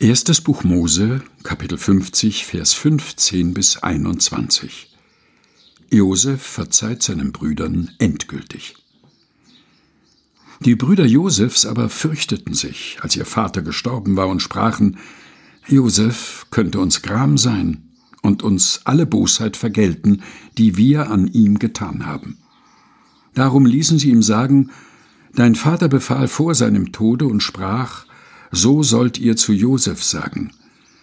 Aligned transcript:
Erstes 0.00 0.40
Buch 0.40 0.62
Mose, 0.62 1.22
Kapitel 1.42 1.76
50, 1.76 2.46
Vers 2.46 2.72
15 2.72 3.52
bis 3.52 3.78
21. 3.78 4.96
Josef 5.90 6.40
verzeiht 6.40 7.02
seinen 7.02 7.32
Brüdern 7.32 7.90
endgültig. 7.98 8.76
Die 10.60 10.76
Brüder 10.76 11.04
Josefs 11.04 11.66
aber 11.66 11.88
fürchteten 11.88 12.54
sich, 12.54 12.98
als 13.00 13.16
ihr 13.16 13.24
Vater 13.24 13.62
gestorben 13.62 14.14
war, 14.14 14.28
und 14.28 14.40
sprachen: 14.40 14.98
Josef 15.66 16.46
könnte 16.52 16.78
uns 16.78 17.02
Gram 17.02 17.36
sein 17.36 17.82
und 18.22 18.44
uns 18.44 18.82
alle 18.84 19.04
Bosheit 19.04 19.56
vergelten, 19.56 20.22
die 20.58 20.76
wir 20.76 21.10
an 21.10 21.26
ihm 21.26 21.58
getan 21.58 22.06
haben. 22.06 22.38
Darum 23.34 23.66
ließen 23.66 23.98
sie 23.98 24.10
ihm 24.10 24.22
sagen: 24.22 24.70
Dein 25.34 25.56
Vater 25.56 25.88
befahl 25.88 26.28
vor 26.28 26.54
seinem 26.54 26.92
Tode 26.92 27.26
und 27.26 27.42
sprach: 27.42 28.06
so 28.50 28.82
sollt 28.82 29.18
ihr 29.18 29.36
zu 29.36 29.52
Josef 29.52 30.02
sagen, 30.02 30.52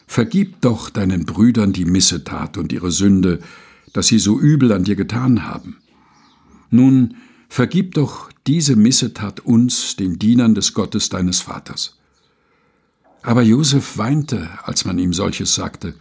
Vergib 0.08 0.62
doch 0.62 0.90
deinen 0.90 1.26
Brüdern 1.26 1.74
die 1.74 1.86
Missetat 1.86 2.58
und 2.58 2.72
ihre 2.72 2.92
Sünde, 2.92 3.40
dass 3.94 4.08
sie 4.08 4.20
so 4.20 4.40
übel 4.40 4.72
an 4.72 4.84
dir 4.84 4.96
getan 4.96 5.46
haben. 5.46 5.78
Nun, 6.70 7.16
vergib 7.50 7.96
doch 7.96 8.30
diese 8.46 8.76
Missetat 8.76 9.40
uns, 9.40 9.96
den 9.96 10.20
Dienern 10.20 10.54
des 10.54 10.74
Gottes 10.74 11.10
deines 11.10 11.42
Vaters. 11.42 11.98
Aber 13.24 13.42
Josef 13.42 13.98
weinte, 13.98 14.50
als 14.64 14.86
man 14.86 15.00
ihm 15.00 15.14
solches 15.14 15.56
sagte. 15.56 15.96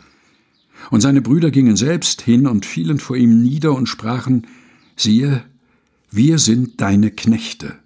Und 0.90 1.00
seine 1.00 1.22
Brüder 1.22 1.50
gingen 1.50 1.76
selbst 1.76 2.20
hin 2.20 2.46
und 2.46 2.66
fielen 2.66 2.98
vor 2.98 3.16
ihm 3.16 3.42
nieder 3.42 3.72
und 3.74 3.88
sprachen, 3.88 4.46
siehe, 4.96 5.44
wir 6.10 6.38
sind 6.38 6.80
deine 6.80 7.10
Knechte. 7.10 7.76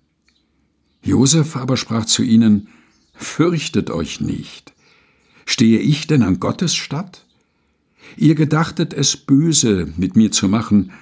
Josef 1.02 1.56
aber 1.56 1.76
sprach 1.76 2.06
zu 2.06 2.22
ihnen, 2.22 2.68
Fürchtet 3.18 3.90
euch 3.90 4.20
nicht. 4.20 4.72
Stehe 5.44 5.80
ich 5.80 6.06
denn 6.06 6.22
an 6.22 6.38
Gottes 6.38 6.74
statt? 6.74 7.24
Ihr 8.16 8.36
gedachtet 8.36 8.94
es 8.94 9.16
böse 9.16 9.92
mit 9.96 10.16
mir 10.16 10.30
zu 10.30 10.48
machen, 10.48 10.92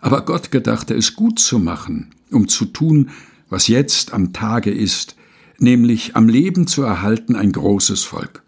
aber 0.00 0.24
Gott 0.24 0.50
gedachte 0.50 0.94
es 0.94 1.14
gut 1.14 1.38
zu 1.38 1.58
machen, 1.58 2.10
um 2.30 2.46
zu 2.46 2.66
tun, 2.66 3.10
was 3.48 3.68
jetzt 3.68 4.12
am 4.12 4.32
Tage 4.32 4.70
ist, 4.70 5.16
nämlich 5.58 6.14
am 6.14 6.28
Leben 6.28 6.66
zu 6.66 6.82
erhalten 6.82 7.36
ein 7.36 7.52
großes 7.52 8.04
Volk. 8.04 8.42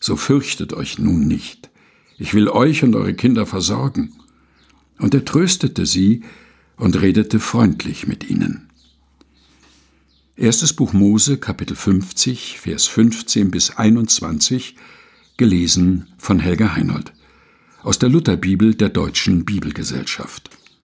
So 0.00 0.16
fürchtet 0.16 0.72
euch 0.72 0.98
nun 0.98 1.26
nicht. 1.26 1.70
Ich 2.18 2.32
will 2.32 2.48
euch 2.48 2.82
und 2.82 2.94
eure 2.96 3.14
Kinder 3.14 3.46
versorgen. 3.46 4.14
Und 4.98 5.14
er 5.14 5.24
tröstete 5.24 5.84
sie 5.84 6.22
und 6.76 7.00
redete 7.00 7.38
freundlich 7.38 8.06
mit 8.06 8.28
ihnen. 8.30 8.63
Erstes 10.36 10.72
Buch 10.72 10.92
Mose, 10.92 11.38
Kapitel 11.38 11.76
50, 11.76 12.58
Vers 12.58 12.88
15 12.88 13.52
bis 13.52 13.70
21, 13.70 14.74
gelesen 15.36 16.08
von 16.18 16.40
Helga 16.40 16.74
Heinold. 16.74 17.12
Aus 17.84 18.00
der 18.00 18.08
Lutherbibel 18.08 18.74
der 18.74 18.88
Deutschen 18.88 19.44
Bibelgesellschaft. 19.44 20.50